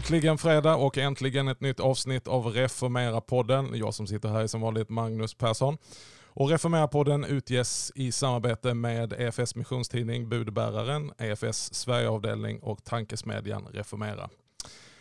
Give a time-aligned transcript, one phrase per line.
[0.00, 3.74] Äntligen fredag och äntligen ett nytt avsnitt av Reformera-podden.
[3.74, 5.78] Jag som sitter här är som vanligt Magnus Persson.
[6.26, 14.30] Och Reformera-podden utges i samarbete med EFS missionstidning Budbäraren, EFS Sverigeavdelning och tankesmedjan Reformera.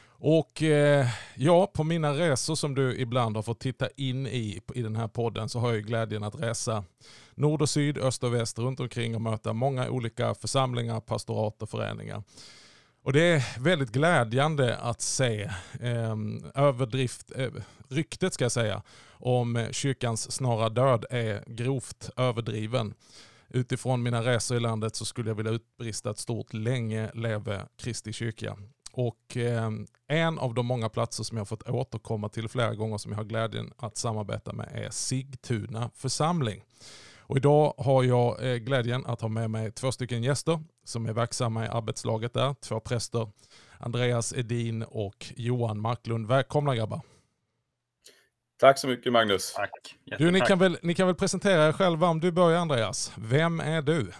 [0.07, 4.81] Och eh, ja, på mina resor som du ibland har fått titta in i i
[4.81, 6.83] den här podden så har jag glädjen att resa
[7.35, 11.69] nord och syd, öst och väst runt omkring och möta många olika församlingar, pastorat och
[11.69, 12.23] föreningar.
[13.09, 15.41] Och det är väldigt glädjande att se
[15.79, 16.15] eh,
[16.55, 17.51] överdrift, eh,
[17.87, 18.81] ryktet ska jag säga,
[19.11, 22.93] om kyrkans snara död är grovt överdriven.
[23.47, 28.13] Utifrån mina resor i landet så skulle jag vilja utbrista ett stort länge leve Kristi
[28.13, 28.57] kyrka.
[28.91, 29.71] Och eh,
[30.07, 33.25] en av de många platser som jag fått återkomma till flera gånger som jag har
[33.25, 36.63] glädjen att samarbeta med är Sigtuna församling.
[37.29, 40.59] Och idag har jag eh, glädjen att ha med mig två stycken gäster
[40.89, 42.55] som är verksamma i arbetslaget där.
[42.61, 43.27] Två präster,
[43.77, 46.27] Andreas Edin och Johan Marklund.
[46.27, 47.01] Välkomna grabbar.
[48.59, 49.53] Tack så mycket Magnus.
[49.53, 49.95] Tack.
[50.17, 53.11] Du, ni, kan väl, ni kan väl presentera er själva om du börjar Andreas.
[53.17, 54.11] Vem är du?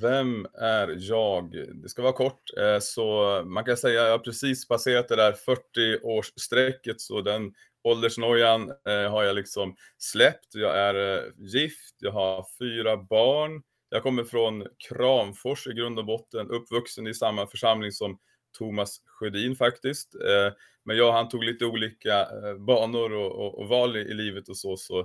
[0.00, 1.52] Vem är jag?
[1.82, 2.42] Det ska vara kort.
[2.58, 7.52] Eh, så man kan säga att jag har precis passerat det där 40-årsstrecket så den
[7.84, 10.54] åldersnojan eh, har jag liksom släppt.
[10.54, 13.62] Jag är eh, gift, jag har fyra barn.
[13.92, 18.18] Jag kommer från Kramfors i grund och botten, uppvuxen i samma församling som
[18.58, 20.14] Thomas Sjödin faktiskt.
[20.14, 20.52] Eh,
[20.84, 24.48] men jag han tog lite olika eh, banor och, och, och val i, i, livet
[24.48, 24.98] och så, så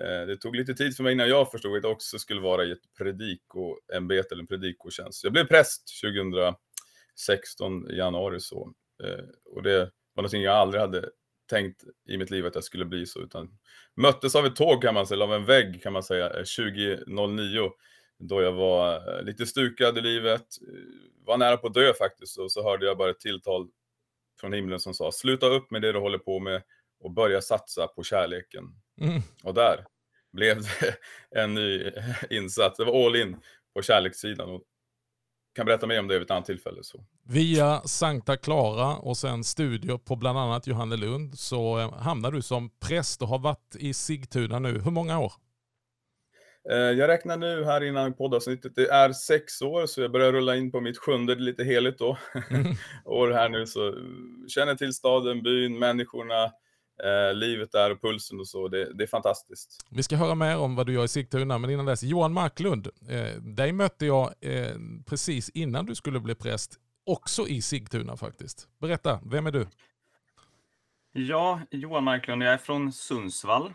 [0.00, 2.64] eh, det tog lite tid för mig innan jag förstod att jag också skulle vara
[2.64, 5.24] i ett predikoämbete eller en predikotjänst.
[5.24, 8.72] Jag blev präst 2016 i januari så.
[9.44, 9.78] Och det
[10.14, 11.10] var någonting jag aldrig hade
[11.50, 13.58] tänkt i mitt liv att jag skulle bli så, utan
[13.94, 17.70] möttes av ett tåg kan man säga, eller av en vägg kan man säga, 2009
[18.18, 22.38] då jag var eh, lite stukad i livet, eh, var nära på att dö faktiskt,
[22.38, 23.68] och så hörde jag bara ett tilltal
[24.40, 26.62] från himlen som sa sluta upp med det du håller på med
[27.00, 28.64] och börja satsa på kärleken.
[29.00, 29.22] Mm.
[29.44, 29.84] Och där
[30.32, 30.96] blev det
[31.40, 31.92] en ny
[32.30, 32.76] insats.
[32.76, 33.36] Det var all in
[33.74, 34.50] på kärlekssidan.
[34.50, 34.62] Och
[35.54, 36.82] kan berätta mer om det vid ett annat tillfälle.
[36.82, 37.04] Så.
[37.22, 42.70] Via Sankta Clara och sen studier på bland annat Johannelund så eh, hamnar du som
[42.80, 44.80] präst och har varit i Sigtuna nu.
[44.80, 45.32] Hur många år?
[46.70, 50.56] Eh, jag räknar nu här innan poddavsnittet, det är sex år, så jag börjar rulla
[50.56, 52.18] in på mitt sjunde, lite heligt då,
[52.50, 52.74] mm.
[53.04, 53.66] år här nu.
[53.66, 53.94] Så
[54.48, 56.44] känner till staden, byn, människorna,
[57.04, 58.68] eh, livet där och pulsen och så.
[58.68, 59.76] Det, det, är fantastiskt.
[59.90, 62.88] Vi ska höra mer om vad du gör i Sigtuna, men innan dess, Johan Marklund,
[63.08, 64.74] eh, dig mötte jag eh,
[65.06, 68.68] precis innan du skulle bli präst, också i Sigtuna faktiskt.
[68.80, 69.66] Berätta, vem är du?
[71.12, 73.72] Ja, Johan Marklund, jag är från Sundsvall.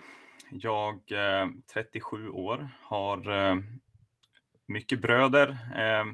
[0.55, 3.55] Jag eh, 37 år, har eh,
[4.67, 6.05] mycket bröder eh,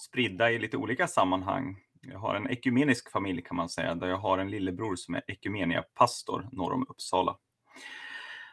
[0.00, 1.76] spridda i lite olika sammanhang.
[2.00, 5.22] Jag har en ekumenisk familj kan man säga, där jag har en lillebror som är
[5.26, 7.36] ekumeniapastor norr om Uppsala.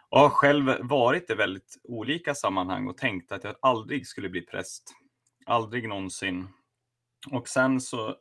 [0.10, 4.42] Jag har själv varit i väldigt olika sammanhang och tänkt att jag aldrig skulle bli
[4.42, 4.96] präst.
[5.46, 6.48] Aldrig någonsin.
[7.32, 8.16] Och sen så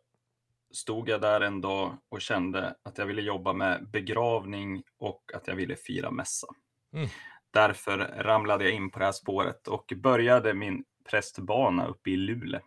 [0.73, 5.47] stod jag där en dag och kände att jag ville jobba med begravning och att
[5.47, 6.47] jag ville fira mässa.
[6.93, 7.09] Mm.
[7.51, 12.61] Därför ramlade jag in på det här spåret och började min prästbana uppe i Luleå.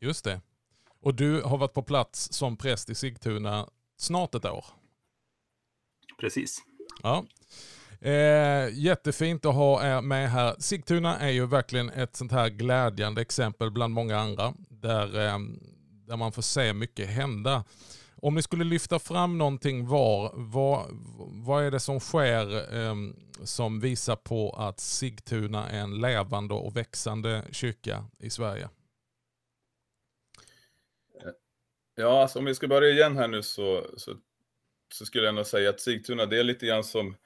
[0.00, 0.40] Just det.
[1.00, 4.64] Och du har varit på plats som präst i Sigtuna snart ett år.
[6.20, 6.58] Precis.
[7.02, 7.24] Ja.
[8.00, 10.54] Eh, jättefint att ha er med här.
[10.58, 15.38] Sigtuna är ju verkligen ett sånt här glädjande exempel bland många andra där, eh,
[16.06, 17.64] där man får se mycket hända.
[18.26, 20.86] Om ni skulle lyfta fram någonting var, vad,
[21.46, 22.94] vad är det som sker eh,
[23.44, 28.68] som visar på att Sigtuna är en levande och växande kyrka i Sverige?
[31.94, 34.14] Ja, alltså om vi ska börja igen här nu så, så,
[34.94, 37.16] så skulle jag nog säga att Sigtuna, det är lite grann som,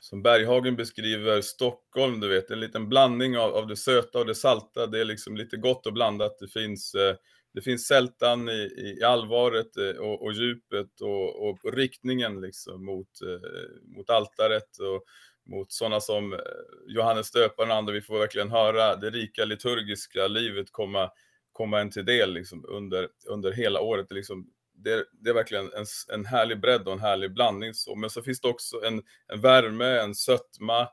[0.00, 4.34] som Berghagen beskriver Stockholm, du vet, en liten blandning av, av det söta och det
[4.34, 4.86] salta.
[4.86, 6.38] Det är liksom lite gott och blandat.
[6.38, 7.16] Det finns eh,
[7.56, 13.08] det finns sältan i, i allvaret eh, och, och djupet och, och, riktningen liksom mot,
[13.22, 15.04] eh, mot altaret och
[15.46, 16.38] mot sådana som eh,
[16.86, 17.92] Johannes döparen och andra.
[17.92, 21.10] Vi får verkligen höra det rika liturgiska livet komma,
[21.52, 24.08] komma en till del liksom under, under hela året.
[24.08, 27.74] Det, liksom, det, det är verkligen en, en härlig bredd och en härlig blandning.
[27.74, 27.94] Så.
[27.94, 29.02] Men så finns det också en,
[29.32, 30.88] en värme, en sötma,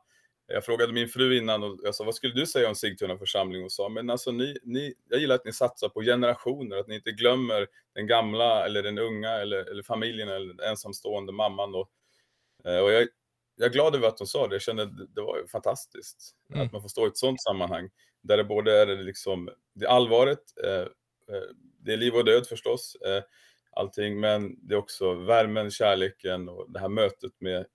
[0.53, 3.63] jag frågade min fru innan och jag sa, vad skulle du säga om Sigtuna församling?
[3.63, 6.95] Och sa, men alltså ni, ni, jag gillar att ni satsar på generationer, att ni
[6.95, 11.75] inte glömmer den gamla eller den unga eller, eller familjen eller ensamstående mamman.
[11.75, 11.89] Och,
[12.65, 13.07] eh, och jag,
[13.55, 16.65] jag är glad över att hon sa det, jag kände det var fantastiskt mm.
[16.65, 17.89] att man får stå i ett sådant sammanhang
[18.21, 20.81] där det både är liksom det allvaret, eh,
[21.35, 21.44] eh,
[21.79, 22.97] det är liv och död förstås,
[23.71, 27.65] allting, men det är också värmen, kärleken och det här mötet med,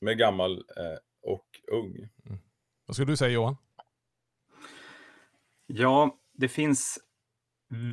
[0.00, 0.98] med gammal eh,
[1.28, 1.94] och ung.
[1.96, 2.38] Mm.
[2.86, 3.56] Vad skulle du säga Johan?
[5.66, 6.98] Ja, det finns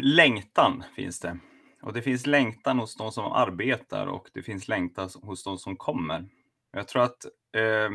[0.01, 1.39] längtan finns det.
[1.81, 5.77] Och det finns längtan hos de som arbetar och det finns längtan hos de som
[5.77, 6.29] kommer.
[6.71, 7.25] Jag tror att
[7.57, 7.89] eh,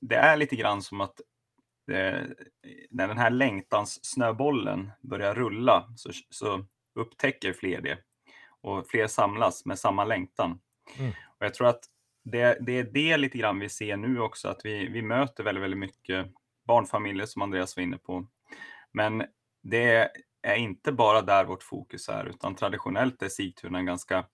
[0.00, 1.20] det är lite grann som att
[1.90, 2.22] eh,
[2.90, 6.64] när den här längtans snöbollen börjar rulla så, så
[6.94, 7.98] upptäcker fler det
[8.60, 10.60] och fler samlas med samma längtan.
[10.98, 11.10] Mm.
[11.10, 11.84] Och jag tror att
[12.24, 15.62] det, det, är det lite grann vi ser nu också, att vi, vi möter väldigt,
[15.62, 16.26] väldigt mycket
[16.66, 18.26] barnfamiljer som Andreas var inne på.
[18.92, 19.24] Men
[19.62, 20.10] det
[20.42, 24.26] är inte bara där vårt fokus är, utan traditionellt är Sigtuna en ganska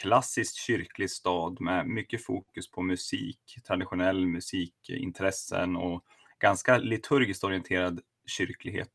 [0.00, 6.04] klassiskt kyrklig stad med mycket fokus på musik, traditionell musikintressen och
[6.38, 8.92] ganska liturgiskt orienterad kyrklighet.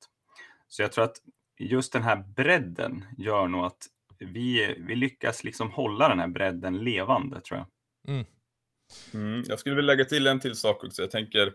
[0.67, 1.17] Så jag tror att
[1.59, 3.87] just den här bredden gör nog att
[4.19, 7.67] vi, vi lyckas liksom hålla den här bredden levande, tror jag.
[8.07, 8.25] Mm.
[9.13, 11.01] Mm, jag skulle vilja lägga till en till sak också.
[11.01, 11.47] Jag tänker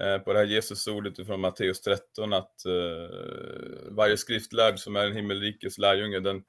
[0.00, 5.16] eh, på det här Jesusordet från Matteus 13, att eh, varje skriftlärd som är en
[5.16, 6.42] himmelrikes lärjunge, den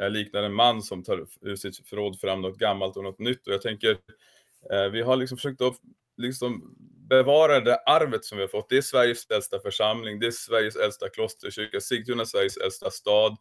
[0.00, 3.46] eh, liknar en man som tar ur sitt förråd fram något gammalt och något nytt.
[3.46, 3.90] Och jag tänker,
[4.72, 5.76] eh, vi har liksom försökt att
[6.16, 6.76] liksom
[7.08, 8.68] bevara det arvet som vi har fått.
[8.68, 13.36] Det är Sveriges äldsta församling, det är Sveriges äldsta klosterkyrka, Sigtuna Sveriges äldsta stad.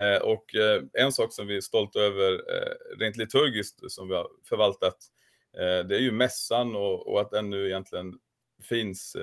[0.00, 4.14] Eh, och eh, en sak som vi är stolta över eh, rent liturgiskt som vi
[4.14, 4.96] har förvaltat,
[5.88, 8.18] det är ju mässan och, och att den nu egentligen
[8.68, 9.16] finns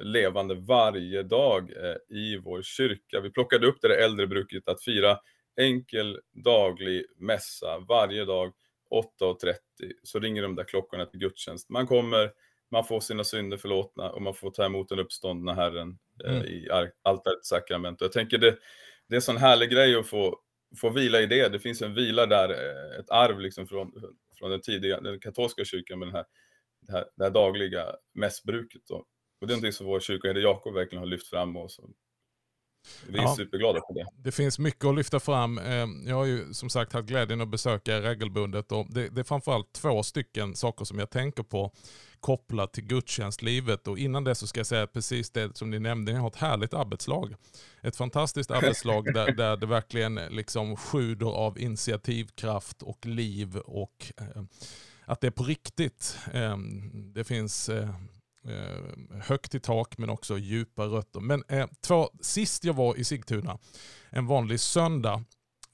[0.00, 1.70] levande varje dag
[2.08, 3.20] i vår kyrka.
[3.20, 5.18] Vi plockade upp det äldre bruket att fira
[5.60, 8.52] enkel daglig mässa varje dag
[9.20, 9.54] 8.30
[10.02, 11.68] så ringer de där klockorna till gudstjänst.
[11.68, 12.30] Man kommer,
[12.70, 16.42] man får sina synder förlåtna och man får ta emot den uppståndna Herren mm.
[16.42, 16.68] i
[17.02, 18.00] altarets sakrament.
[18.00, 18.56] Jag tänker det,
[19.08, 20.40] det är en sån härlig grej att få,
[20.80, 21.48] få vila i det.
[21.48, 23.92] Det finns en vila där, eh, ett arv liksom från,
[24.38, 26.24] från den tidiga, den katolska kyrkan med den här,
[26.86, 28.90] det, här, det här dagliga mässbruket.
[28.90, 29.06] Och
[29.40, 31.94] det är någonting som vår kyrkoherde Jakob verkligen har lyft fram och som
[33.08, 34.06] vi är ja, superglada för det.
[34.16, 35.58] Det finns mycket att lyfta fram.
[35.58, 39.24] Eh, jag har ju som sagt haft glädjen att besöka regelbundet och det, det är
[39.24, 41.72] framförallt två stycken saker som jag tänker på
[42.20, 43.88] kopplat till gudstjänstlivet.
[43.88, 46.36] Och innan det så ska jag säga precis det som ni nämnde, ni har ett
[46.36, 47.34] härligt arbetslag.
[47.80, 54.42] Ett fantastiskt arbetslag där, där det verkligen liksom sjuder av initiativkraft och liv och eh,
[55.04, 56.18] att det är på riktigt.
[56.32, 56.56] Eh,
[57.14, 57.88] det finns eh
[59.22, 61.20] högt i tak men också djupa rötter.
[61.20, 63.58] Men eh, två, sist jag var i Sigtuna,
[64.10, 65.24] en vanlig söndag,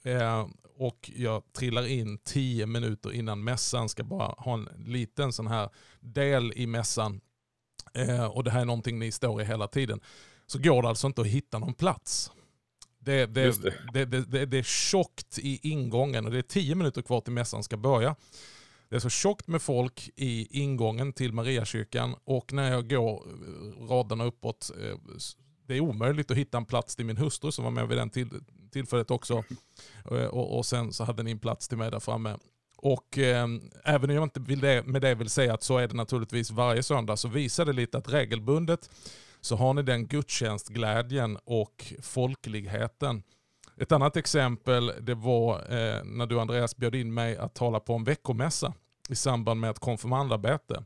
[0.05, 5.47] eh, och jag trillar in tio minuter innan mässan, ska bara ha en liten sån
[5.47, 7.21] här del i mässan.
[7.95, 10.01] Eh, och det här är någonting ni står i hela tiden.
[10.47, 12.31] Så går det alltså inte att hitta någon plats.
[12.99, 13.63] Det, det,
[13.93, 14.05] det.
[14.05, 17.77] det, det är tjockt i ingången och det är tio minuter kvar till mässan ska
[17.77, 18.17] börja.
[18.95, 23.89] Det är så tjockt med folk i ingången till Mariakyrkan och när jag går eh,
[23.89, 24.97] raderna uppåt, eh,
[25.67, 28.11] det är omöjligt att hitta en plats till min hustru som var med vid den
[28.11, 28.29] till,
[28.73, 29.45] tillfället också.
[30.11, 32.37] Eh, och, och, sen så hade ni en plats till mig där framme.
[32.77, 33.49] Och eh,
[33.85, 36.51] även om jag inte vill det, med det vill säga att så är det naturligtvis
[36.51, 38.91] varje söndag så visar det lite att regelbundet
[39.41, 43.23] så har ni den gudstjänstglädjen och folkligheten.
[43.77, 47.95] Ett annat exempel det var eh, när du Andreas bjöd in mig att tala på
[47.95, 48.73] en veckomässa
[49.09, 50.85] i samband med ett konfirmandarbete.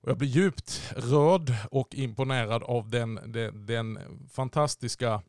[0.00, 3.98] Och jag blir djupt rörd och imponerad av den, den, den
[4.32, 5.22] fantastiska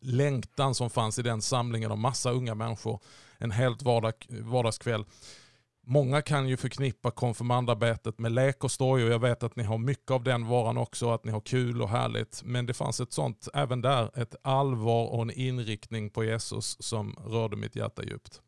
[0.00, 3.00] längtan som fanns i den samlingen av massa unga människor
[3.38, 5.04] en helt vardag, vardagskväll.
[5.86, 9.78] Många kan ju förknippa konfirmandarbetet med lek och stoj och jag vet att ni har
[9.78, 12.42] mycket av den varan också, att ni har kul och härligt.
[12.44, 17.16] Men det fanns ett sånt, även där, ett allvar och en inriktning på Jesus som
[17.26, 18.40] rörde mitt hjärta djupt.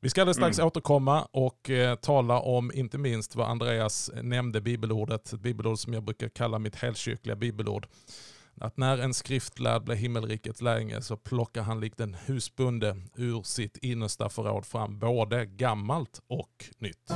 [0.00, 0.66] Vi ska alldeles strax mm.
[0.66, 6.02] återkomma och eh, tala om inte minst vad Andreas nämnde bibelordet, ett bibelord som jag
[6.02, 7.86] brukar kalla mitt helkyrkliga bibelord
[8.60, 13.76] att när en skriftlärd blir himmelrikets lärjunge så plockar han likt en husbonde ur sitt
[13.76, 17.12] innersta förråd fram både gammalt och nytt.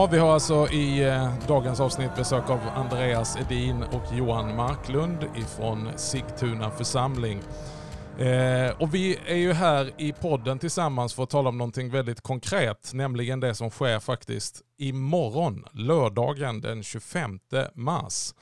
[0.00, 5.24] Ja, vi har alltså i eh, dagens avsnitt besök av Andreas Edin och Johan Marklund
[5.36, 7.42] ifrån Sigtuna församling.
[8.18, 12.20] Eh, och vi är ju här i podden tillsammans för att tala om någonting väldigt
[12.20, 17.38] konkret, nämligen det som sker faktiskt imorgon, lördagen den 25
[17.74, 18.34] mars.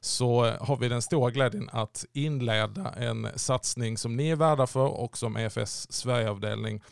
[0.00, 4.66] så eh, har vi den stora glädjen att inleda en satsning som ni är värda
[4.66, 6.82] för och som EFS Sverigeavdelning eh,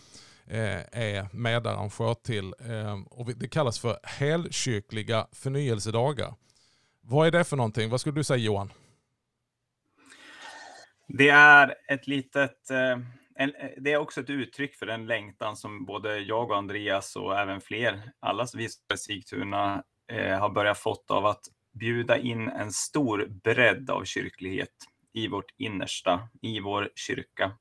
[0.50, 2.54] Eh, är medarrangör till.
[2.60, 6.34] Ehm, och det kallas för helkyrkliga förnyelsedagar.
[7.00, 7.90] Vad är det för någonting?
[7.90, 8.72] Vad skulle du säga Johan?
[11.08, 12.98] Det är ett litet, eh,
[13.34, 17.16] en, eh, det är också ett uttryck för den längtan som både jag och Andreas
[17.16, 22.48] och även fler, alla vi i Sigtuna, eh, har börjat fått av att bjuda in
[22.48, 24.74] en stor bredd av kyrklighet
[25.12, 27.52] i vårt innersta, i vår kyrka.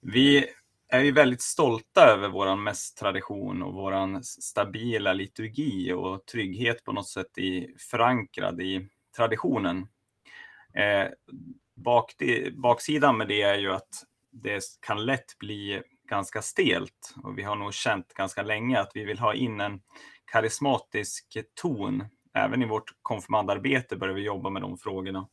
[0.00, 0.46] Vi
[0.90, 7.08] är ju väldigt stolta över vår mässtradition och vår stabila liturgi och trygghet på något
[7.08, 9.86] sätt i, förankrad i traditionen.
[10.74, 11.08] Eh,
[11.76, 12.14] bak,
[12.52, 17.56] baksidan med det är ju att det kan lätt bli ganska stelt och vi har
[17.56, 19.80] nog känt ganska länge att vi vill ha in en
[20.32, 22.04] karismatisk ton.
[22.34, 25.28] Även i vårt konfirmandarbete börjar vi jobba med de frågorna.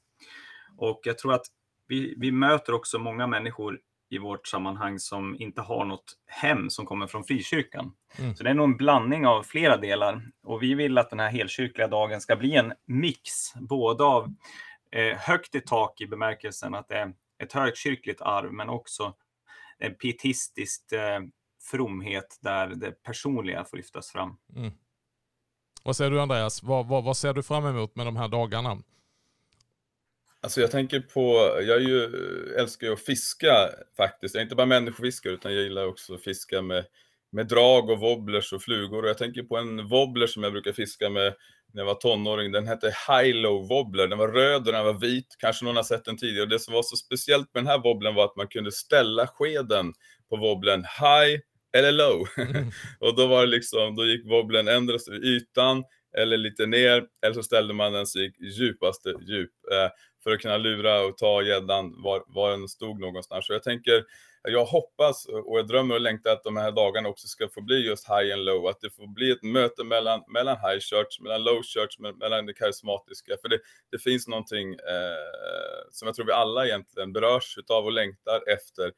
[0.78, 1.46] Och jag tror att
[1.88, 6.86] vi, vi möter också många människor i vårt sammanhang som inte har något hem som
[6.86, 7.94] kommer från frikyrkan.
[8.20, 8.36] Mm.
[8.36, 10.22] Så det är nog en blandning av flera delar.
[10.44, 14.34] Och vi vill att den här helkyrkliga dagen ska bli en mix, både av
[14.92, 19.14] eh, högt i tak i bemärkelsen att det är ett högkyrkligt arv, men också
[19.78, 21.20] en pietistisk eh,
[21.72, 24.38] fromhet där det personliga får lyftas fram.
[24.56, 24.72] Mm.
[25.84, 26.64] Vad säger du Andreas?
[26.64, 28.78] Vad, vad, vad ser du fram emot med de här dagarna?
[30.48, 32.04] Alltså jag tänker på, jag ju,
[32.58, 34.36] älskar ju att fiska faktiskt.
[34.36, 36.86] Jag är inte bara människofiskare utan jag gillar också att fiska med,
[37.32, 39.04] med drag och wobblers och flugor.
[39.04, 41.34] Och jag tänker på en wobbler som jag brukar fiska med
[41.74, 42.52] när jag var tonåring.
[42.52, 44.08] Den hette High-Low Wobbler.
[44.08, 45.36] Den var röd och den var vit.
[45.40, 46.44] Kanske någon har sett den tidigare.
[46.44, 49.28] Och det som var så speciellt med den här wobblern var att man kunde ställa
[49.28, 49.94] skeden
[50.30, 51.40] på wobblern high
[51.78, 52.28] eller low.
[52.38, 52.72] Mm.
[53.00, 55.84] och då var det liksom, då gick wobblen ändras i ytan
[56.18, 59.52] eller lite ner, eller så ställde man den så gick djupaste djup.
[60.24, 63.48] För att kunna lura och ta gäddan var, var den stod någonstans.
[63.48, 64.04] Så jag tänker,
[64.44, 67.88] jag hoppas och jag drömmer och längtar att de här dagarna också ska få bli
[67.88, 71.44] just high and low, att det får bli ett möte mellan, mellan high church, mellan
[71.44, 73.36] low church, mellan det karismatiska.
[73.42, 73.60] För det,
[73.92, 78.92] det finns någonting eh, som jag tror vi alla egentligen berörs utav och längtar efter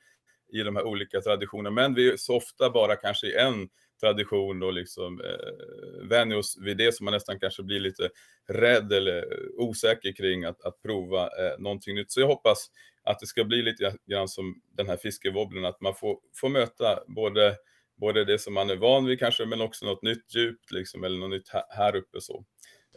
[0.54, 1.72] i de här olika traditionerna.
[1.72, 6.58] Men vi är så ofta bara kanske i en tradition och liksom eh, vänjer oss
[6.62, 8.10] vid det som man nästan kanske blir lite
[8.50, 9.25] rädd eller
[9.58, 12.12] osäker kring att, att prova eh, någonting nytt.
[12.12, 12.68] Så jag hoppas
[13.03, 17.00] att det ska bli lite grann som den här fiskewobblen, att man får, får möta
[17.08, 17.56] både,
[17.98, 21.20] både det som man är van vid kanske, men också något nytt djupt liksom, eller
[21.20, 22.46] något nytt här, här uppe så.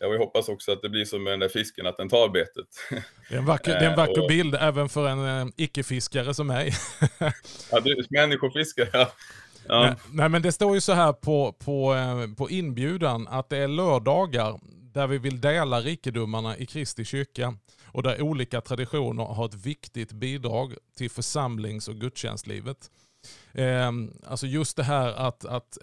[0.01, 2.67] Jag hoppas också att det blir som med den där fisken, att den tar betet.
[3.29, 6.47] Det är en vacker, är en vacker och, bild även för en eh, icke-fiskare som
[6.47, 6.73] mig.
[7.71, 9.13] ja, du, människofiskare, ja.
[9.69, 9.81] Ja.
[9.81, 13.57] Nej, nej, men det står ju så här på, på, eh, på inbjudan att det
[13.57, 14.61] är lördagar
[14.93, 17.55] där vi vill dela rikedomarna i Kristi kyrka
[17.85, 22.91] och där olika traditioner har ett viktigt bidrag till församlings och gudstjänstlivet.
[23.53, 23.91] Eh,
[24.27, 25.79] alltså just det här att, att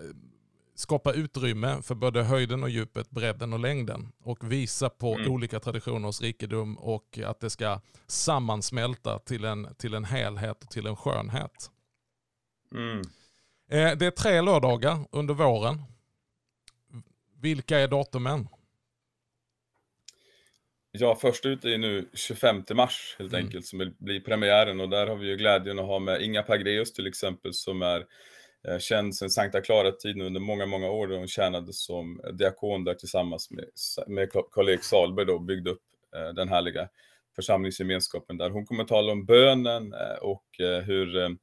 [0.80, 5.32] skapa utrymme för både höjden och djupet, bredden och längden och visa på mm.
[5.32, 10.88] olika traditioners rikedom och att det ska sammansmälta till en, till en helhet och till
[10.88, 11.72] en skönhet.
[12.76, 13.02] Mm.
[13.72, 15.82] Eh, det är tre lördagar under våren.
[17.42, 18.48] Vilka är datumen?
[20.92, 23.46] Ja, först ut är nu 25 mars helt mm.
[23.46, 26.94] enkelt som blir premiären och där har vi ju glädjen att ha med Inga Pagreus
[26.94, 28.06] till exempel som är
[28.68, 31.08] eh, känd sedan Sankta Clara-tiden under många, många år.
[31.08, 33.66] Då hon tjänade som diakon där tillsammans med,
[34.08, 35.84] med Karl-Erik Salberg då och byggde upp
[36.16, 36.90] eh, den härliga
[37.36, 38.50] församlingsgemenskapen där.
[38.50, 41.38] Hon kommer att tala om bönen och hur,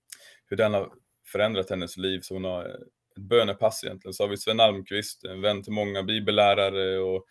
[0.48, 0.90] hur den har
[1.32, 2.20] förändrat hennes liv.
[2.20, 4.14] Så hon har ett bönepass egentligen.
[4.14, 7.26] Så har vi Sven Almqvist, en vän till många bibellärare och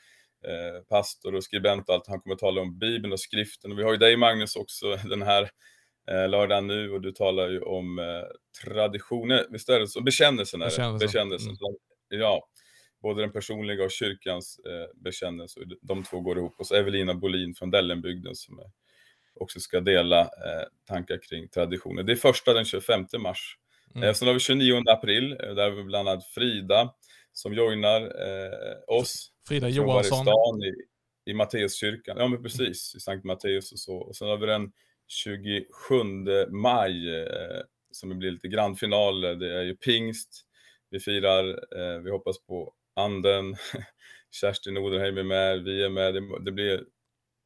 [0.48, 2.08] eh, pastor och skribent och allt.
[2.08, 3.72] Han kommer att tala om Bibeln och skriften.
[3.72, 5.50] Och vi har ju dig Magnus också den här
[6.12, 8.06] eh, lördagen nu och du talar ju om eh,
[8.64, 10.02] traditioner, visst är det så?
[10.02, 10.72] Bekännelsen är det.
[10.72, 11.08] Bekännelsen.
[11.08, 11.50] Bekännelsen.
[11.50, 11.76] Mm.
[12.22, 12.48] Ja,
[13.02, 15.60] både den personliga och kyrkans eh, bekännelse.
[15.82, 16.56] De två går ihop.
[16.58, 18.66] Och så Evelina Bolin från Dellenbygden som är,
[19.34, 22.04] också ska dela eh, tankar kring traditioner.
[22.04, 23.58] Det är första den 25 mars.
[23.96, 24.08] Mm.
[24.08, 26.94] Eh, sen har vi 29 april, eh, där har vi bland annat Frida
[27.34, 29.32] som joinar eh, oss.
[29.48, 30.28] Frida Johansson.
[30.64, 30.74] I,
[31.32, 33.98] i Matteuskyrkan, ja men precis, i Sankt Matteus och så.
[33.98, 34.72] Och sen har vi den
[35.08, 35.68] 27
[36.50, 37.62] maj eh,
[37.92, 40.46] som blir lite grandfinal, det är ju pingst.
[40.90, 43.56] Vi firar, eh, vi hoppas på anden.
[44.32, 46.14] Kerstin Odenheim är med, vi är med.
[46.14, 46.86] Det, det, blir,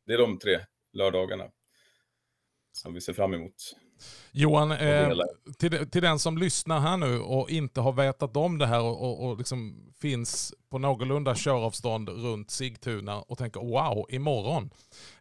[0.06, 0.60] det är de tre
[0.94, 1.52] lördagarna
[2.72, 3.76] som vi ser fram emot.
[4.32, 5.10] Johan, eh,
[5.60, 9.02] till, till den som lyssnar här nu och inte har vetat om det här och,
[9.02, 14.70] och, och liksom finns på någorlunda köravstånd runt Sigtuna och tänker wow, imorgon.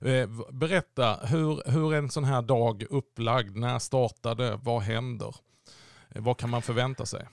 [0.01, 3.57] Eh, berätta, hur, hur är en sån här dag upplagd?
[3.57, 4.59] När startade?
[4.63, 5.35] Vad händer?
[6.15, 7.27] Eh, vad kan man förvänta sig?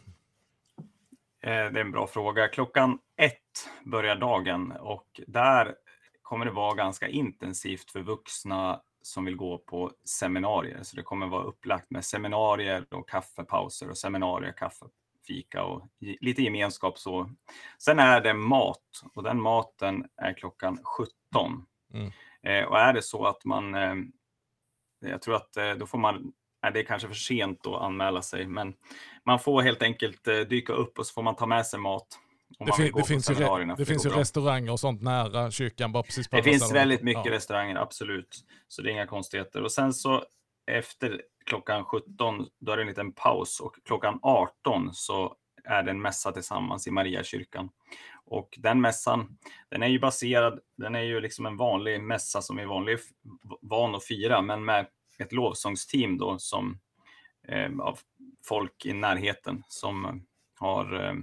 [1.43, 2.47] Eh, det är en bra fråga.
[2.47, 5.75] Klockan ett börjar dagen och där
[6.21, 10.83] kommer det vara ganska intensivt för vuxna som vill gå på seminarier.
[10.83, 16.99] Så det kommer vara upplagt med seminarier och kaffepauser och seminarier, kaffefika och lite gemenskap
[16.99, 17.29] så.
[17.77, 21.65] Sen är det mat och den maten är klockan 17.
[21.93, 22.11] Mm.
[22.43, 23.95] Eh, och är det så att man, eh,
[24.99, 26.33] jag tror att eh, då får man
[26.63, 28.73] Nej, det är kanske för sent att anmäla sig, men
[29.23, 32.19] man får helt enkelt eh, dyka upp och så får man ta med sig mat.
[32.59, 33.35] Det, fin det, finns ju,
[33.77, 35.91] det finns ju restauranger och sånt nära kyrkan.
[35.91, 37.31] Bara precis det finns väldigt mycket ja.
[37.31, 38.45] restauranger, absolut.
[38.67, 39.63] Så det är inga konstigheter.
[39.63, 40.23] Och sen så
[40.71, 45.91] efter klockan 17, då är det en liten paus och klockan 18 så är det
[45.91, 47.69] en mässa tillsammans i Mariakyrkan.
[48.25, 49.37] Och den mässan,
[49.69, 52.99] den är ju baserad, den är ju liksom en vanlig mässa som är vanlig,
[53.61, 54.87] van att fira, men med
[55.19, 56.79] ett lovsångsteam då som
[57.47, 57.99] eh, av
[58.45, 60.25] folk i närheten som
[60.59, 61.13] har eh,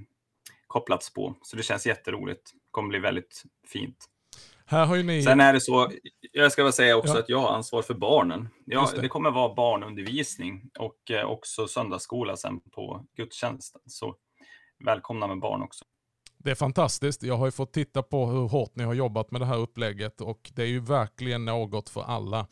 [0.72, 1.34] kopplats på.
[1.42, 2.52] Så det känns jätteroligt.
[2.52, 3.96] Det kommer bli väldigt fint.
[4.66, 5.22] Här har ni...
[5.22, 5.92] Sen är det så,
[6.32, 7.18] jag ska väl säga också ja.
[7.18, 8.48] att jag har ansvar för barnen.
[8.64, 9.00] Ja, det.
[9.00, 9.08] det.
[9.08, 13.80] kommer vara barnundervisning och eh, också söndagsskola sen på gudstjänsten.
[13.86, 14.14] Så
[14.84, 15.84] välkomna med barn också.
[16.38, 17.22] Det är fantastiskt.
[17.22, 20.20] Jag har ju fått titta på hur hårt ni har jobbat med det här upplägget
[20.20, 22.46] och det är ju verkligen något för alla.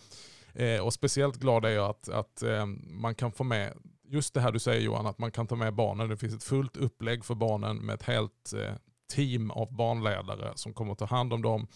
[0.54, 3.72] Eh, och speciellt glad är jag att, att eh, man kan få med
[4.10, 6.08] just det här du säger Johan, att man kan ta med barnen.
[6.08, 8.74] Det finns ett fullt upplägg för barnen med ett helt eh,
[9.12, 11.66] team av barnledare som kommer ta hand om dem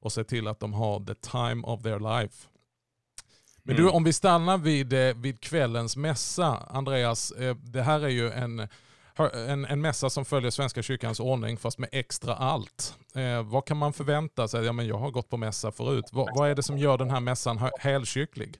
[0.00, 2.48] och se till att de har the time of their life.
[3.62, 3.86] Men mm.
[3.86, 8.30] du, om vi stannar vid, eh, vid kvällens mässa, Andreas, eh, det här är ju
[8.30, 8.68] en,
[9.48, 12.98] en, en mässa som följer Svenska kyrkans ordning fast med extra allt.
[13.14, 14.64] Eh, vad kan man förvänta sig?
[14.64, 16.04] Ja, men jag har gått på mässa förut.
[16.12, 18.58] Vad, vad är det som gör den här mässan helkyrklig?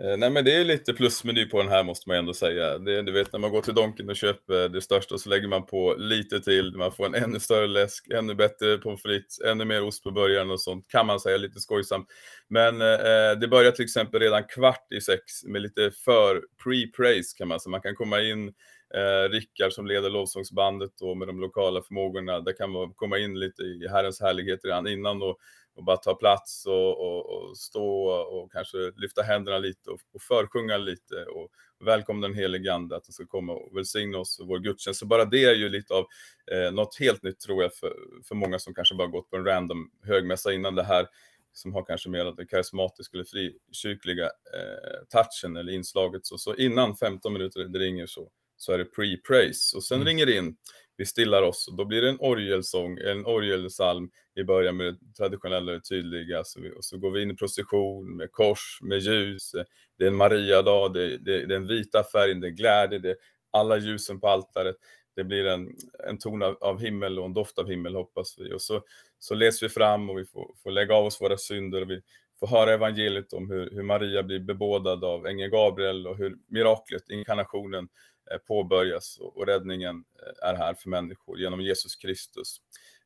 [0.00, 2.78] Eh, nej men det är lite plusmeny på den här måste man ändå säga.
[2.78, 5.66] Det, du vet när man går till Donken och köper det största så lägger man
[5.66, 9.82] på lite till, man får en ännu större läsk, ännu bättre pommes frites, ännu mer
[9.82, 12.06] ost på början och sånt kan man säga, lite skojsamt.
[12.48, 17.48] Men eh, det börjar till exempel redan kvart i sex med lite för pre-praise kan
[17.48, 17.70] man säga.
[17.70, 18.48] Man kan komma in,
[18.94, 23.40] eh, Rickard som leder lovsångsbandet då med de lokala förmågorna, där kan man komma in
[23.40, 25.38] lite i Herrens härlighet redan innan och
[25.76, 30.22] och bara ta plats och, och, och, stå och kanske lyfta händerna lite och, och
[30.22, 31.48] försjunga lite och
[31.84, 35.00] välkomna den helige Ande att han ska komma och välsigna oss och vår gudstjänst.
[35.00, 36.06] Så bara det är ju lite av
[36.52, 37.92] eh, något helt nytt tror jag för,
[38.24, 41.06] för många som kanske bara gått på en random högmässa innan det här
[41.52, 46.26] som har kanske mer den karismatiska eller frikyrkliga eh, touchen eller inslaget.
[46.26, 50.06] Så, så innan 15 minuter det ringer så, så är det pre-praise och sen mm.
[50.06, 50.56] ringer det in
[51.02, 51.68] vi stillar oss.
[51.68, 56.44] Och då blir det en orgelsång, en orgelsalm i början med det traditionella och tydliga.
[56.44, 59.52] Så vi, och så går vi in i procession med kors, med ljus.
[59.98, 63.10] Det är en Maria-dag, det, det, det är den vita färgen, det är glädje, det
[63.10, 63.16] är
[63.50, 64.76] alla ljusen på altaret.
[65.16, 65.68] Det blir en,
[66.08, 68.52] en ton av, av, himmel och en doft av himmel hoppas vi.
[68.52, 68.82] Och så,
[69.18, 72.00] så läser vi fram och vi får, får lägga av oss våra synder och vi
[72.40, 77.10] får höra evangeliet om hur, hur Maria blir bebådad av ängeln Gabriel och hur miraklet,
[77.10, 82.56] inkarnationen, Eh, påbörjas och räddningen eh, är här för människor genom Jesus Kristus.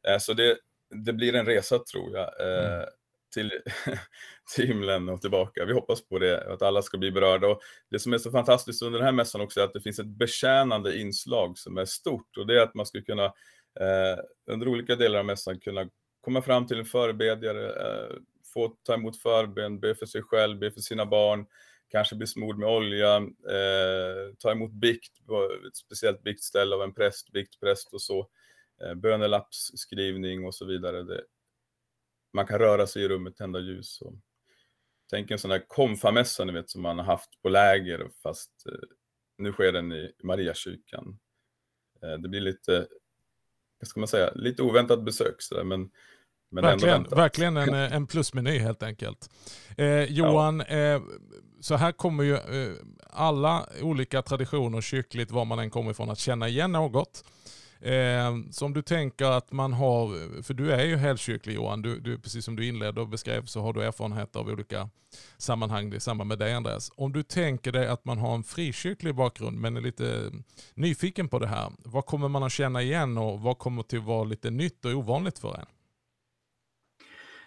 [0.08, 0.58] Eh, så det,
[1.04, 2.86] det blir en resa tror jag mm.
[3.34, 3.52] till,
[4.54, 5.64] till himlen och tillbaka.
[5.64, 7.48] Vi hoppas på det, att alla ska bli berörda.
[7.48, 7.60] Och
[7.90, 10.06] det som är så fantastiskt under den här mässan också är att det finns ett
[10.06, 13.32] betjänande inslag som är stort och det är att man ska kunna
[14.46, 15.88] under olika delar av mässan kunna
[16.20, 17.72] komma fram till en förebedjare,
[18.54, 21.46] få ta emot förbön, be för sig själv, be för sina barn,
[21.88, 26.94] kanske bli smord med olja, eh, ta emot bikt på ett speciellt biktställe av en
[26.94, 28.28] präst, biktpräst och så,
[28.82, 31.02] eh, bönelappsskrivning och så vidare.
[31.02, 31.24] Det,
[32.32, 34.00] man kan röra sig i rummet, tända ljus.
[34.00, 34.14] Och,
[35.10, 38.88] tänk en sån här konfamässa ni vet som man har haft på läger fast eh,
[39.38, 41.18] nu sker den i Mariakyrkan.
[42.02, 42.86] Eh, det blir lite,
[43.78, 45.90] vad ska man säga, lite oväntat besök sådär, men
[46.48, 49.30] men verkligen, verkligen en, en plusmeny helt enkelt.
[49.76, 50.76] Eh, Johan, ja.
[50.76, 51.02] eh,
[51.66, 52.76] så här kommer ju eh,
[53.10, 57.24] alla olika traditioner kyrkligt, var man än kommer ifrån, att känna igen något.
[57.80, 62.00] Eh, så om du tänker att man har, för du är ju helkyrklig Johan, du,
[62.00, 64.88] du, precis som du inledde och beskrev så har du erfarenhet av olika
[65.38, 66.92] sammanhang i samband med dig Andreas.
[66.96, 70.30] Om du tänker dig att man har en frikyrklig bakgrund men är lite
[70.74, 74.04] nyfiken på det här, vad kommer man att känna igen och vad kommer till att
[74.04, 75.66] vara lite nytt och ovanligt för en?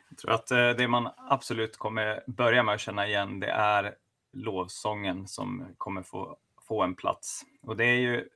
[0.09, 3.95] Jag tror att eh, det man absolut kommer börja med att känna igen det är
[4.33, 6.37] lovsången som kommer få,
[6.67, 7.41] få en plats.
[7.61, 8.29] Och det är ju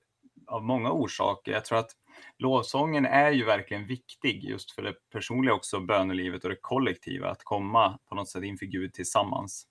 [0.48, 1.52] av många orsaker.
[1.52, 1.92] Jag tror att
[2.38, 7.44] lovsången är ju verkligen viktig just för det personliga också, bönelivet och det kollektiva, att
[7.44, 9.68] komma på något sätt inför Gud tillsammans.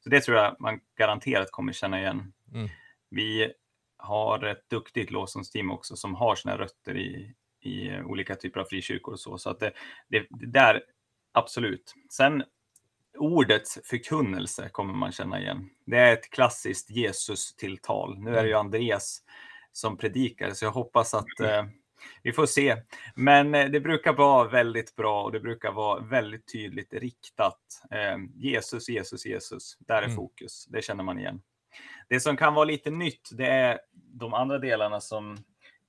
[0.00, 2.32] Så det tror jag man garanterat kommer känna igen.
[2.54, 2.68] Mm.
[3.10, 3.52] Vi
[3.96, 9.12] har ett duktigt lovsångsteam också som har sina rötter i, i olika typer av frikyrkor
[9.12, 9.38] och så.
[9.38, 9.72] Så att det,
[10.08, 10.82] det, det där,
[11.32, 11.94] absolut.
[12.10, 12.44] Sen
[13.18, 15.70] ordets förkunnelse kommer man känna igen.
[15.86, 18.18] Det är ett klassiskt Jesus-tilltal.
[18.18, 18.66] Nu är det ju mm.
[18.66, 19.22] Andreas
[19.72, 21.66] som predikar, så jag hoppas att mm.
[21.66, 21.72] eh,
[22.22, 22.76] vi får se.
[23.14, 27.60] Men eh, det brukar vara väldigt bra och det brukar vara väldigt tydligt riktat.
[27.90, 29.76] Eh, Jesus, Jesus, Jesus.
[29.78, 30.16] Där är mm.
[30.16, 30.66] fokus.
[30.68, 31.42] Det känner man igen.
[32.08, 35.36] Det som kan vara lite nytt, det är de andra delarna som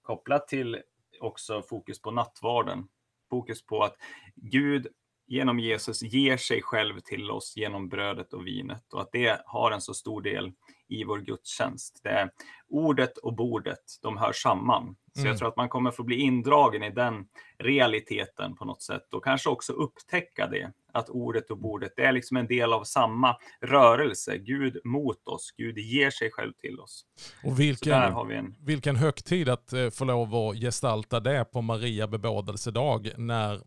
[0.02, 0.82] kopplat till
[1.20, 2.88] också fokus på nattvarden.
[3.30, 3.96] Fokus på att
[4.36, 4.88] Gud
[5.28, 9.72] genom Jesus ger sig själv till oss genom brödet och vinet och att det har
[9.72, 10.52] en så stor del
[10.90, 12.00] i vår gudstjänst.
[12.04, 12.30] Det är
[12.70, 14.96] ordet och bordet, de hör samman.
[15.14, 15.30] Så mm.
[15.30, 17.26] jag tror att man kommer få bli indragen i den
[17.58, 22.12] realiteten på något sätt och kanske också upptäcka det, att ordet och bordet, det är
[22.12, 24.38] liksom en del av samma rörelse.
[24.38, 27.06] Gud mot oss, Gud ger sig själv till oss.
[27.44, 27.94] Och vilken,
[28.32, 28.56] en...
[28.66, 33.62] vilken högtid att eh, få lov att gestalta det på Maria bebådelsedag när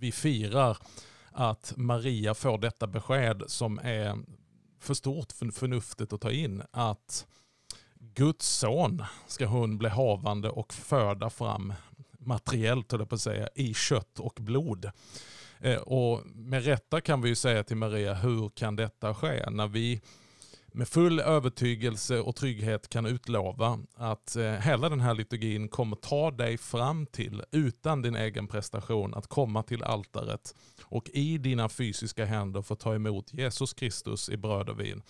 [0.00, 0.76] vi firar
[1.32, 4.18] att Maria får detta besked som är
[4.80, 6.62] för stort för förnuftet att ta in.
[6.70, 7.26] Att
[7.94, 11.72] Guds son ska hon bli havande och föda fram
[12.18, 14.90] materiellt, på att säga, i kött och blod.
[15.60, 19.50] Eh, och med rätta kan vi ju säga till Maria, hur kan detta ske?
[19.50, 20.00] När vi
[20.72, 26.30] med full övertygelse och trygghet kan utlova att eh, hela den här liturgin kommer ta
[26.30, 30.54] dig fram till, utan din egen prestation, att komma till altaret
[30.84, 35.02] och i dina fysiska händer få ta emot Jesus Kristus i bröd och vin.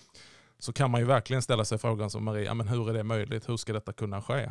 [0.58, 3.48] Så kan man ju verkligen ställa sig frågan som Maria, men hur är det möjligt?
[3.48, 4.50] Hur ska detta kunna ske?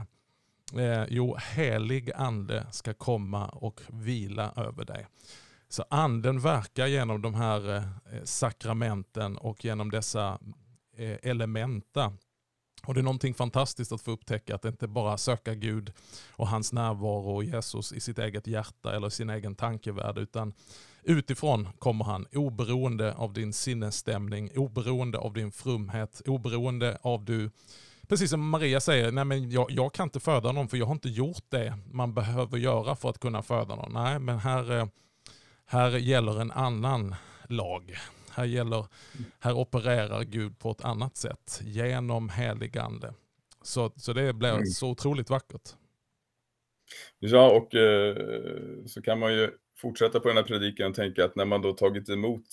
[0.78, 5.08] Eh, jo, helig ande ska komma och vila över dig.
[5.70, 7.84] Så anden verkar genom de här eh,
[8.24, 10.40] sakramenten och genom dessa
[11.00, 12.14] Eh, elementa.
[12.86, 15.92] Och det är någonting fantastiskt att få upptäcka att det inte bara söka Gud
[16.32, 20.54] och hans närvaro och Jesus i sitt eget hjärta eller sin egen tankevärld utan
[21.04, 27.52] utifrån kommer han oberoende av din sinnesstämning, oberoende av din frumhet, oberoende av du
[28.08, 30.94] Precis som Maria säger, nej men jag, jag, kan inte föda någon för jag har
[30.94, 33.94] inte gjort det man behöver göra för att kunna föda någon.
[33.94, 34.88] Nej, men här, eh,
[35.66, 37.16] här gäller en annan
[37.48, 38.00] lag.
[38.32, 38.86] Här, gäller,
[39.40, 43.14] här opererar Gud på ett annat sätt genom heligande.
[43.62, 44.66] Så, så det blir mm.
[44.66, 45.70] så otroligt vackert.
[47.20, 48.16] Ja, och eh,
[48.86, 51.74] så kan man ju fortsätta på den här predikan och tänka att när man då
[51.74, 52.48] tagit emot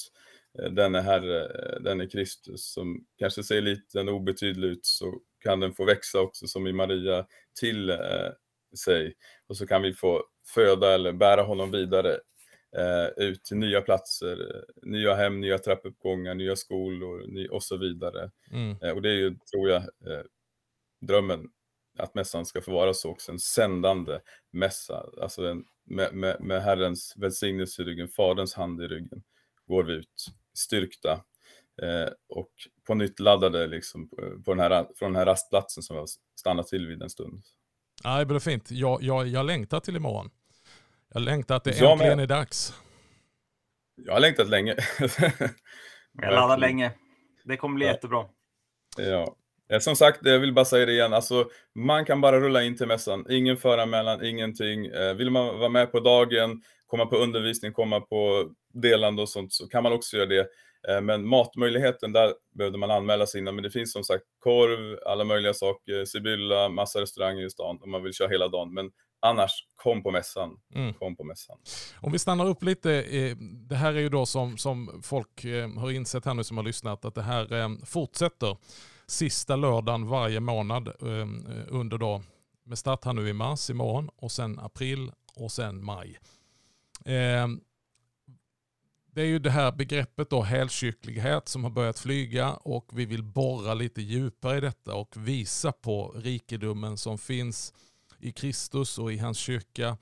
[0.58, 5.60] eh, denne Herre, eh, denne Kristus, som kanske ser liten och obetydlig ut, så kan
[5.60, 7.26] den få växa också som i Maria
[7.60, 7.96] till eh,
[8.84, 9.14] sig.
[9.48, 12.18] Och så kan vi få föda eller bära honom vidare
[13.16, 18.30] ut till nya platser, nya hem, nya trappuppgångar, nya skolor och så vidare.
[18.50, 18.76] Mm.
[18.82, 20.24] Eh, och det är ju, tror jag, eh,
[21.00, 21.50] drömmen
[21.98, 26.62] att mässan ska få vara så också, en sändande mässa, alltså en, med, med, med
[26.62, 29.22] Herrens välsignelse i ryggen, Faderns hand i ryggen,
[29.66, 31.12] går vi ut styrkta
[31.82, 32.50] eh, och
[32.86, 34.08] på nytt laddade liksom
[34.44, 36.08] på den här, från den här rastplatsen som vi har
[36.40, 37.42] stannat till vid en stund.
[38.04, 38.70] Ja, det blir fint.
[38.70, 40.30] Jag, jag, jag längtar till imorgon.
[41.14, 42.22] Jag längtar att det jag äntligen med.
[42.22, 42.74] är dags.
[43.96, 44.76] Jag har längtat länge.
[46.22, 46.92] jag laddar länge.
[47.44, 47.92] Det kommer bli ja.
[47.92, 48.24] jättebra.
[48.96, 49.36] Ja.
[49.80, 52.86] Som sagt, jag vill bara säga det igen, alltså, man kan bara rulla in till
[52.86, 53.26] mässan.
[53.30, 54.86] Ingen föranmälan, ingenting.
[54.86, 59.52] Eh, vill man vara med på dagen, komma på undervisning, komma på delande och sånt,
[59.52, 60.48] så kan man också göra det.
[60.88, 63.54] Eh, men matmöjligheten, där behövde man anmäla sig innan.
[63.54, 67.90] Men det finns som sagt korv, alla möjliga saker, Sibylla, massa restauranger i stan om
[67.90, 68.74] man vill köra hela dagen.
[68.74, 68.90] Men
[69.20, 70.59] annars, kom på mässan.
[70.74, 70.94] Mm.
[70.94, 71.59] Kom på mässan.
[72.00, 75.70] Om vi stannar upp lite, eh, det här är ju då som, som folk eh,
[75.70, 78.57] har insett här nu som har lyssnat, att det här eh, fortsätter
[79.07, 80.92] sista lördagen varje månad
[81.68, 82.22] under då,
[82.64, 86.18] med start här nu i mars imorgon och sen april och sen maj.
[89.16, 93.22] Det är ju det här begreppet då helkyrklighet som har börjat flyga och vi vill
[93.22, 97.74] borra lite djupare i detta och visa på rikedomen som finns
[98.20, 99.96] i Kristus och i hans kyrka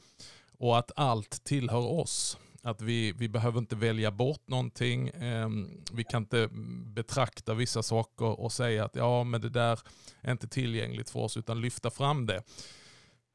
[0.58, 2.38] och att allt tillhör oss.
[2.62, 5.08] Att vi, vi behöver inte välja bort någonting.
[5.08, 6.48] Ehm, vi kan inte
[6.94, 9.80] betrakta vissa saker och säga att ja, men det där
[10.20, 12.42] är inte tillgängligt för oss, utan lyfta fram det.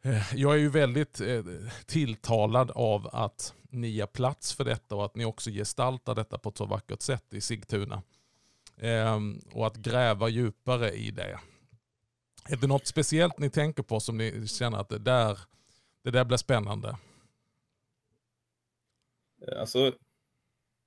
[0.02, 1.44] Eh, jag är ju väldigt eh,
[1.86, 6.50] tilltalad av att ni ger plats för detta och att ni också gestaltar detta på
[6.50, 8.02] ett så vackert sätt i Sigtuna.
[8.78, 11.40] Ehm, och att gräva djupare i det.
[12.52, 15.40] Är det något speciellt ni tänker på som ni känner att det där,
[16.04, 16.98] det där blir spännande?
[19.48, 19.94] Eh, alltså,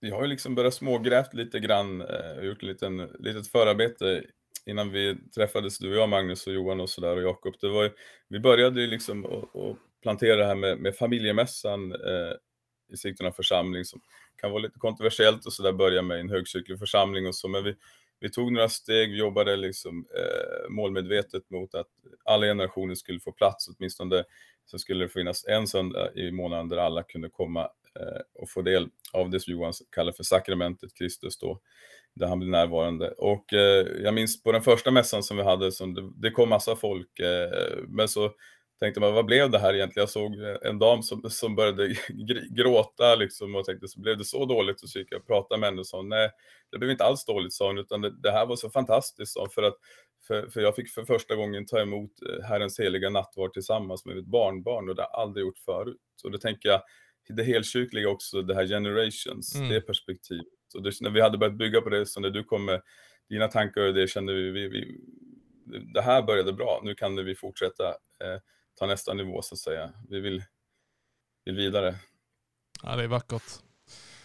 [0.01, 4.25] vi har ju liksom börjat smågrävt lite grann eh, och gjort ett litet förarbete
[4.67, 7.55] innan vi träffades, du och jag Magnus och Johan och sådär och Jakob.
[8.29, 12.33] vi började ju liksom att plantera det här med, med familjemässan eh,
[12.93, 14.01] i Sigtuna församling som
[14.37, 17.77] kan vara lite kontroversiellt och sådär, börja med en högkyrklig församling och så, men vi,
[18.23, 21.87] vi tog några steg, vi jobbade liksom eh, målmedvetet mot att
[22.25, 24.25] alla generationer skulle få plats, åtminstone
[24.65, 27.61] så skulle det finnas en söndag i månaden där alla kunde komma
[28.01, 31.61] eh, och få del av det som Johan kallar för sakramentet Kristus då,
[32.15, 33.11] där han blir närvarande.
[33.11, 36.49] Och eh, jag minns på den första mässan som vi hade, som det, det kom
[36.49, 38.31] massa folk, eh, men så
[38.83, 40.03] tänkte man, vad blev det här egentligen?
[40.03, 41.95] Jag såg en dam som, som började
[42.51, 44.83] gråta liksom och tänkte, så blev det så dåligt?
[44.83, 46.31] Och så gick jag och pratade med henne och sa, nej,
[46.71, 49.49] det blev inte alls dåligt, sa hon, utan det, det här var så fantastiskt, sa
[49.55, 49.75] för att
[50.27, 54.17] för, för jag fick för första gången ta emot eh, Herrens heliga nattvard tillsammans med
[54.17, 55.97] mitt barnbarn och det har jag aldrig gjort förut.
[56.25, 56.83] Och då tänker jag,
[57.29, 59.69] det helkyrkliga också, det här generations, mm.
[59.69, 60.75] det perspektivet.
[60.75, 62.83] Och det, när vi hade börjat bygga på det, så när du kom med
[63.29, 65.01] dina tankar och det kände vi, vi, vi
[65.95, 67.89] det här började bra, nu kan vi fortsätta.
[67.89, 68.39] Eh,
[68.75, 69.93] ta nästa nivå så att säga.
[70.09, 70.45] Vi vill,
[71.45, 71.95] vill vidare.
[72.83, 73.43] Ja, det är vackert.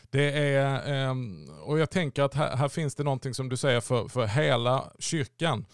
[0.10, 3.82] Det är, ehm, och jag tänker att här, här, finns det någonting som du säger
[3.82, 5.66] för, för hela kyrkan.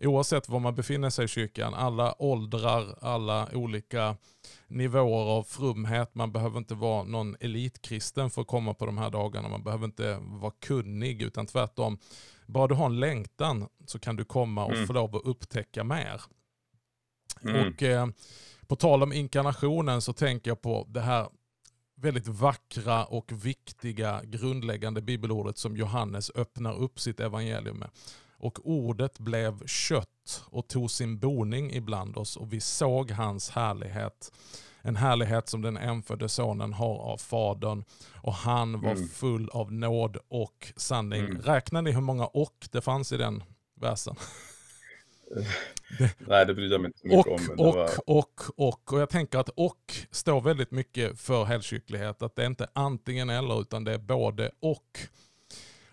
[0.00, 4.16] Oavsett var man befinner sig i kyrkan, alla åldrar, alla olika
[4.66, 6.14] nivåer av frumhet.
[6.14, 9.48] Man behöver inte vara någon elitkristen för att komma på de här dagarna.
[9.48, 11.98] Man behöver inte vara kunnig, utan tvärtom.
[12.46, 14.86] Bara du har en längtan så kan du komma och mm.
[14.86, 16.22] få lov att upptäcka mer.
[17.44, 17.68] Mm.
[17.68, 18.06] Och eh,
[18.66, 21.28] på tal om inkarnationen så tänker jag på det här
[22.02, 27.90] väldigt vackra och viktiga grundläggande bibelordet som Johannes öppnar upp sitt evangelium med.
[28.38, 34.32] Och ordet blev kött och tog sin boning ibland oss och vi såg hans härlighet.
[34.80, 37.84] En härlighet som den enfödde sonen har av fadern.
[38.14, 39.08] Och han var mm.
[39.08, 41.20] full av nåd och sanning.
[41.20, 41.42] Mm.
[41.42, 43.42] Räknar ni hur många och det fanns i den
[43.80, 44.16] versen?
[46.18, 47.66] Nej, det bryr jag mig inte så mycket och, om.
[47.66, 47.90] Och, var...
[48.06, 52.22] och, och, och jag tänker att och står väldigt mycket för helkyrklighet.
[52.22, 54.98] Att det är inte antingen eller utan det är både och.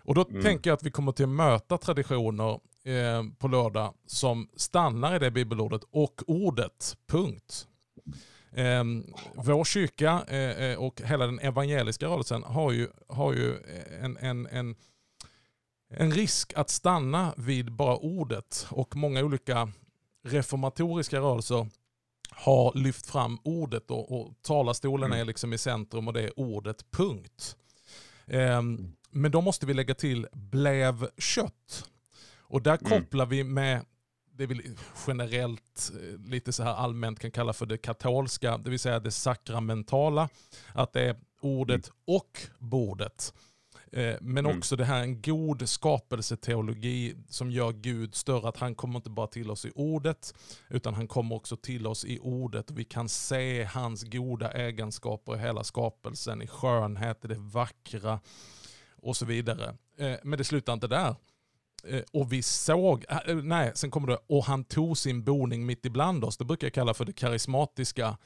[0.02, 0.42] Och då mm.
[0.42, 5.18] tänker jag att vi kommer till att möta traditioner eh, på lördag som stannar i
[5.18, 7.66] det bibelordet och ordet, punkt.
[8.52, 8.84] Eh,
[9.34, 13.54] vår kyrka eh, eh och hela den evangeliska rörelsen har ju, har ju
[14.00, 14.76] en, en, en
[15.90, 19.72] en risk att stanna vid bara ordet och många olika
[20.24, 21.66] reformatoriska rörelser
[22.30, 25.20] har lyft fram ordet och, och talarstolen mm.
[25.20, 27.56] är liksom i centrum och det är ordet punkt.
[28.26, 31.84] Um, men då måste vi lägga till blev kött.
[32.38, 32.90] Och där mm.
[32.90, 33.84] kopplar vi med
[34.32, 34.76] det vi
[35.06, 39.10] generellt eh, lite så här allmänt kan kalla för det katolska, det vill säga det
[39.10, 40.28] sakramentala.
[40.74, 41.96] Att det är ordet mm.
[42.04, 43.34] och bordet.
[43.92, 44.58] Eh, men mm.
[44.58, 48.48] också det här en god skapelseteologi som gör Gud större.
[48.48, 50.34] Att han kommer inte bara till oss i ordet,
[50.68, 52.70] utan han kommer också till oss i ordet.
[52.70, 58.20] Vi kan se hans goda egenskaper i hela skapelsen, i skönhet, i det vackra
[58.96, 59.74] och så vidare.
[59.98, 61.14] Eh, men det slutar inte där.
[61.84, 63.04] Eh, och vi såg,
[63.42, 66.36] nej, sen kommer det, och han tog sin boning mitt ibland oss.
[66.36, 68.16] Det brukar jag kalla för det karismatiska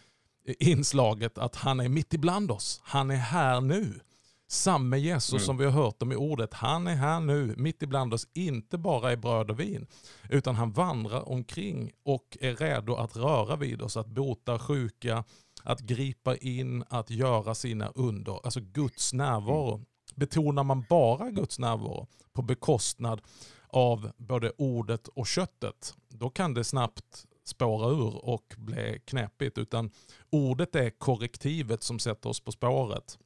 [0.58, 2.80] inslaget, att han är mitt ibland oss.
[2.84, 4.00] Han är här nu.
[4.48, 5.40] Samme Jesus mm.
[5.40, 8.78] som vi har hört om i ordet, han är här nu mitt ibland oss, inte
[8.78, 9.86] bara i bröd och vin,
[10.30, 15.24] utan han vandrar omkring och är redo att röra vid oss, att bota sjuka,
[15.62, 18.40] att gripa in, att göra sina under.
[18.44, 19.74] Alltså Guds närvaro.
[19.74, 19.86] Mm.
[20.14, 23.20] Betonar man bara Guds närvaro på bekostnad
[23.68, 29.58] av både ordet och köttet, då kan det snabbt spåra ur och bli knäppigt.
[29.58, 29.90] Utan
[30.30, 33.18] ordet är korrektivet som sätter oss på spåret.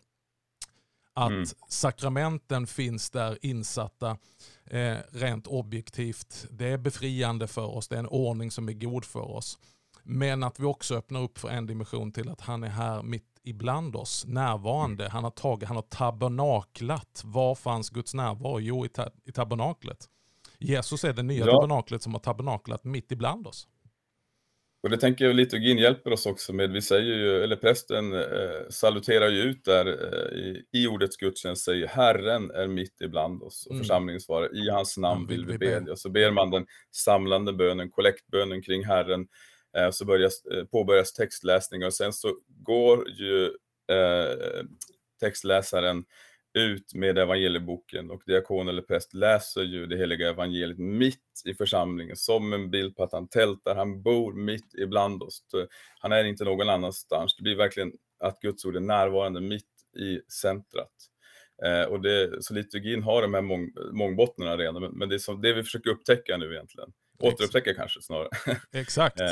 [1.18, 1.44] Att mm.
[1.68, 4.16] sakramenten finns där insatta
[4.66, 6.46] eh, rent objektivt.
[6.50, 9.58] Det är befriande för oss, det är en ordning som är god för oss.
[10.02, 13.40] Men att vi också öppnar upp för en dimension till att han är här mitt
[13.42, 15.04] ibland oss, närvarande.
[15.04, 15.12] Mm.
[15.12, 17.22] Han har tagit, han har tabernaklat.
[17.24, 18.60] Var fanns Guds närvaro?
[18.60, 20.08] Jo, i, ta, i tabernaklet.
[20.58, 21.52] Jesus är det nya ja.
[21.52, 23.68] tabernaklet som har tabernaklat mitt ibland oss.
[24.88, 26.70] Och det tänker jag liturgin hjälper oss också med.
[26.70, 31.64] Vi säger ju, eller prästen eh, saluterar ju ut där eh, i, i ordets gudstjänst,
[31.64, 33.66] säger Herren är mitt ibland oss.
[33.66, 33.82] Och mm.
[33.82, 35.96] församlingen svarar, i hans namn vill vi bedja.
[35.96, 39.26] Så ber man den samlande bönen, kollektbönen kring Herren.
[39.76, 43.44] Eh, så börjas, eh, påbörjas textläsning och sen så går ju
[43.92, 44.64] eh,
[45.20, 46.04] textläsaren
[46.54, 52.16] ut med evangelieboken och diakon eller präst läser ju det heliga evangeliet mitt i församlingen
[52.16, 55.42] som en bild på att han tältar, han bor mitt ibland oss.
[56.00, 57.36] Han är inte någon annanstans.
[57.36, 59.64] Det blir verkligen att Guds ord är närvarande mitt
[59.98, 60.92] i centrat.
[61.64, 65.18] Eh, och det, så liturgin har de här mång, mångbottnarna redan, men, men det är
[65.18, 66.92] som, det vi försöker upptäcka nu egentligen.
[67.18, 68.28] Återupptäcka kanske snarare.
[68.72, 69.20] Exakt.
[69.20, 69.26] eh,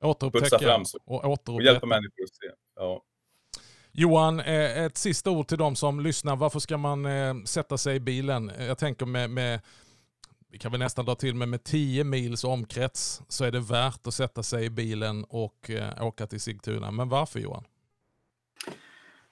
[0.00, 0.98] återupptäcka fram så.
[1.04, 1.52] och återupprätta.
[1.52, 2.50] Och hjälpa människor att se.
[2.74, 3.04] Ja.
[3.98, 6.36] Johan, eh, ett sista ord till de som lyssnar.
[6.36, 8.52] Varför ska man eh, sätta sig i bilen?
[8.58, 9.60] Jag tänker med, med
[10.50, 14.06] vi kan väl nästan dra till med med 10 mils omkrets så är det värt
[14.06, 16.90] att sätta sig i bilen och eh, åka till Sigtuna.
[16.90, 17.64] Men varför Johan?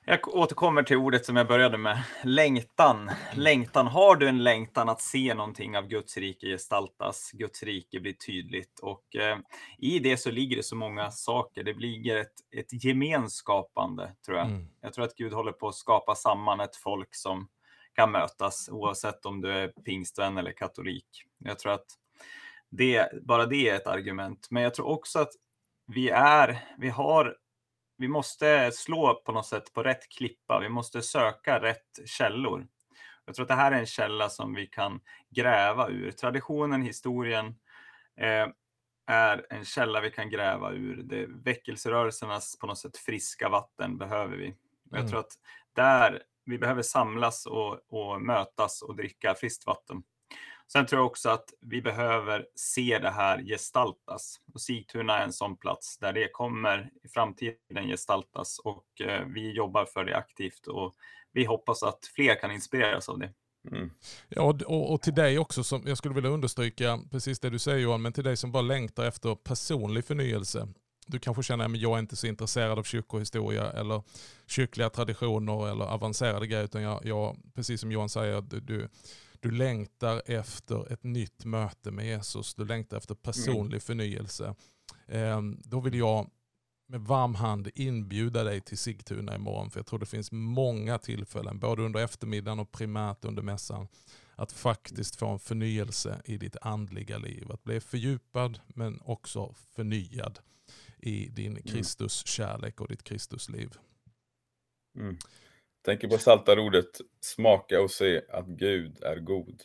[0.06, 2.04] Jag återkommer till ordet som jag började med.
[2.24, 3.10] Längtan.
[3.34, 3.86] Längtan.
[3.86, 8.78] Har du en längtan att se någonting av Guds rike gestaltas, Guds rike blir tydligt
[8.78, 9.38] och eh,
[9.78, 11.64] i det så ligger det så många saker.
[11.64, 14.46] Det ligger ett, ett gemenskapande tror jag.
[14.46, 14.66] Mm.
[14.80, 17.48] Jag tror att Gud håller på att skapa samman ett folk som
[17.94, 21.06] kan mötas oavsett om du är pingstvän eller katolik.
[21.38, 21.86] Jag tror att
[22.70, 24.48] det, bara det är ett argument.
[24.50, 25.32] Men jag tror också att
[25.86, 27.36] vi är, vi har
[27.96, 30.60] vi måste slå på något sätt på rätt klippa.
[30.60, 32.66] Vi måste söka rätt källor.
[33.26, 36.10] Jag tror att det här är en källa som vi kan gräva ur.
[36.10, 37.46] Traditionen, historien
[38.20, 38.46] eh,
[39.06, 41.02] är en källa vi kan gräva ur.
[41.02, 44.48] Det, väckelserörelsernas på något sätt friska vatten behöver vi.
[44.50, 44.56] Och
[44.90, 45.10] jag mm.
[45.10, 45.32] tror att
[45.72, 50.02] där vi behöver samlas och, och mötas och dricka friskt vatten.
[50.74, 54.40] Sen tror jag också att vi behöver se det här gestaltas.
[54.54, 59.52] Och Sigtuna är en sån plats där det kommer i framtiden gestaltas och eh, vi
[59.52, 60.94] jobbar för det aktivt och
[61.32, 63.32] vi hoppas att fler kan inspireras av det.
[63.70, 63.90] Mm.
[64.28, 67.78] Ja, och, och, till dig också, som jag skulle vilja understryka precis det du säger
[67.78, 70.68] Johan, men till dig som bara längtar efter personlig förnyelse.
[71.06, 74.02] Du kanske känner att jag är inte så intresserad av kyrkohistoria eller
[74.46, 78.88] kyrkliga traditioner eller avancerade grejer, utan jag, jag precis som Johan säger, du,
[79.44, 82.54] du längtar efter ett nytt möte med Jesus.
[82.54, 83.80] Du längtar efter personlig mm.
[83.80, 84.54] förnyelse.
[85.08, 86.30] Ehm, då vill jag
[86.86, 89.70] med varm hand inbjuda dig till Sigtuna imorgon.
[89.70, 93.88] För jag tror det finns många tillfällen, både under eftermiddagen och primärt under mässan,
[94.34, 97.52] att faktiskt få en förnyelse i ditt andliga liv.
[97.52, 100.38] Att bli fördjupad men också förnyad
[100.98, 101.62] i din mm.
[101.62, 103.70] Kristus kärlek och ditt Kristusliv.
[104.98, 105.16] Mm.
[105.84, 109.62] Tänker på saltarordet smaka och se att Gud är god.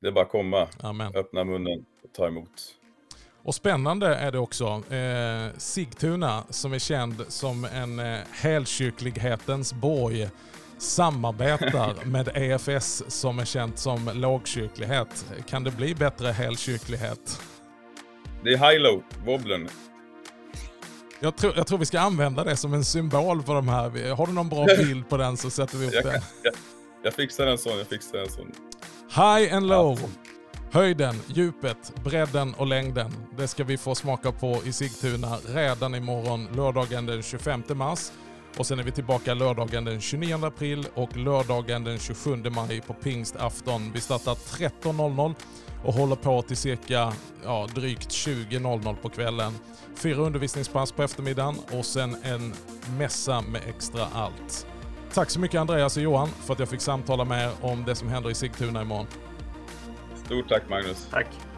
[0.00, 1.12] Det är bara att komma, Amen.
[1.14, 2.76] öppna munnen och ta emot.
[3.42, 4.64] Och spännande är det också.
[4.94, 10.28] Eh, Sigtuna som är känd som en eh, helkyrklighetens borg
[10.78, 15.32] samarbetar med EFS som är känt som lågkyrklighet.
[15.46, 17.42] Kan det bli bättre helkyrklighet?
[18.44, 19.68] Det är high-low, wobblern.
[21.22, 24.14] Jag tror, jag tror vi ska använda det som en symbol för de här.
[24.14, 26.22] Har du någon bra bild på den så sätter vi upp jag den.
[26.42, 26.54] jag,
[27.02, 28.52] jag fixar en sån, jag fixar en sån.
[29.14, 30.00] High and low.
[30.72, 33.12] Höjden, djupet, bredden och längden.
[33.38, 38.10] Det ska vi få smaka på i Sigtuna redan imorgon, lördagen den 25 mars.
[38.58, 42.94] Och sen är vi tillbaka lördagen den 29 april och lördagen den 27 maj på
[42.94, 43.92] pingstafton.
[43.94, 45.34] Vi startar 13.00
[45.84, 47.12] och håller på till cirka
[47.44, 49.52] ja, drygt 20.00 på kvällen.
[49.94, 52.54] Fyra undervisningspass på eftermiddagen och sen en
[52.98, 54.66] mässa med extra allt.
[55.14, 57.94] Tack så mycket Andreas och Johan för att jag fick samtala med er om det
[57.94, 59.06] som händer i Sigtuna imorgon.
[60.24, 61.08] Stort tack Magnus.
[61.10, 61.49] Tack.